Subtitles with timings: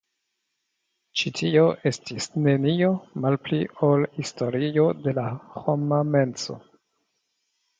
[1.21, 2.89] Ĉi tio estis nenio
[3.25, 5.27] malpli ol historio de la
[5.67, 6.61] homa menso.